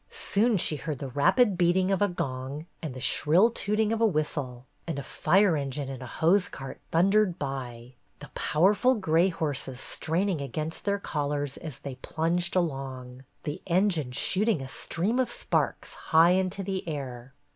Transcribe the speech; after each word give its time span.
Soon 0.09 0.57
she 0.57 0.77
heard 0.77 0.97
the 0.97 1.09
rapid 1.09 1.59
beating 1.59 1.91
of 1.91 2.01
a 2.01 2.07
gong 2.07 2.65
and 2.81 2.95
the 2.95 2.99
shrill 2.99 3.51
tooting 3.51 3.93
of 3.93 4.01
a 4.01 4.05
whistle, 4.07 4.65
and 4.87 4.97
a 4.97 5.03
fire 5.03 5.55
engine 5.55 5.89
and 5.89 6.01
a 6.01 6.07
hose 6.07 6.49
cart 6.49 6.81
thundered 6.89 7.37
by, 7.37 7.93
the 8.17 8.29
powerful 8.29 8.95
gray 8.95 9.29
horses 9.29 9.79
straining 9.79 10.41
against 10.41 10.85
their 10.85 10.97
collars 10.97 11.55
as 11.57 11.77
they 11.77 11.97
plunged 12.01 12.55
along, 12.55 13.25
the 13.43 13.61
engine 13.67 14.11
shooting 14.11 14.59
a 14.59 14.67
stream 14.67 15.19
of 15.19 15.29
sparks 15.29 15.93
high 15.93 16.31
into 16.31 16.63
the 16.63 16.87
air. 16.89 17.35